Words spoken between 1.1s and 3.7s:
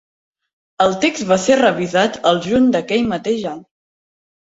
va ser revisat el juny d'aquell mateix any.